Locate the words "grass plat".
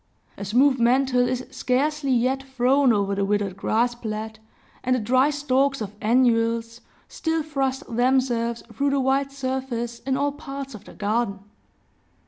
3.55-4.39